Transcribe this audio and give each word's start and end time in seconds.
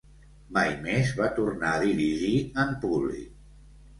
Mai 0.55 0.71
més 0.85 1.11
va 1.19 1.27
tornar 1.35 1.73
a 1.75 1.83
dirigir 1.83 2.33
en 2.65 2.75
públic. 2.87 3.31